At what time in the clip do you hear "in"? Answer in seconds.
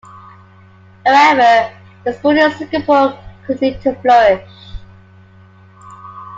2.35-2.51